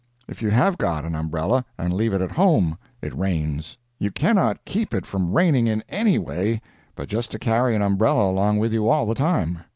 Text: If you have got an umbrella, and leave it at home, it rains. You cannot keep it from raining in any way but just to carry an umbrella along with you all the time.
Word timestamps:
If 0.27 0.41
you 0.41 0.49
have 0.49 0.79
got 0.79 1.05
an 1.05 1.13
umbrella, 1.13 1.63
and 1.77 1.93
leave 1.93 2.11
it 2.11 2.21
at 2.21 2.31
home, 2.31 2.75
it 3.03 3.13
rains. 3.15 3.77
You 3.99 4.09
cannot 4.09 4.65
keep 4.65 4.95
it 4.95 5.05
from 5.05 5.31
raining 5.37 5.67
in 5.67 5.83
any 5.89 6.17
way 6.17 6.59
but 6.95 7.07
just 7.07 7.29
to 7.29 7.37
carry 7.37 7.75
an 7.75 7.83
umbrella 7.83 8.31
along 8.31 8.57
with 8.57 8.73
you 8.73 8.89
all 8.89 9.05
the 9.05 9.13
time. 9.13 9.59